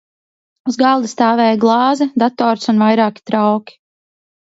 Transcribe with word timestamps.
Uz 0.69 0.77
galda 0.81 1.09
stāvēja 1.11 1.59
glāze, 1.63 2.07
dators 2.23 2.65
un 2.73 2.81
vairāki 2.85 3.25
trauki. 3.33 3.77